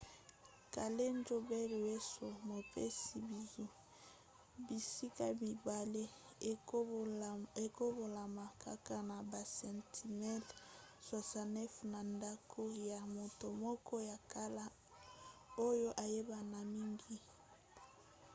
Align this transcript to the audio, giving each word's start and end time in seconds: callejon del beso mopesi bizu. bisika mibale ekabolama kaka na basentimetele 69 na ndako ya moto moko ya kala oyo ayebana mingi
callejon 0.73 1.19
del 1.49 1.73
beso 1.87 2.27
mopesi 2.49 3.17
bizu. 3.29 3.65
bisika 4.65 5.27
mibale 5.41 6.03
ekabolama 7.63 8.45
kaka 8.63 8.97
na 9.09 9.17
basentimetele 9.31 10.57
69 11.07 11.91
na 11.91 11.99
ndako 12.13 12.61
ya 12.89 12.99
moto 13.15 13.47
moko 13.63 13.95
ya 14.09 14.17
kala 14.33 14.65
oyo 15.67 15.89
ayebana 16.03 16.59
mingi 16.73 17.15